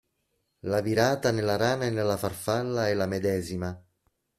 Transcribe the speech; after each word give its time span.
La 0.61 0.81
virata 0.81 1.29
nella 1.29 1.57
rana 1.57 1.85
e 1.85 1.91
nella 1.91 2.17
farfalla 2.17 2.87
è 2.89 2.93
la 2.95 3.05
medesima. 3.05 3.79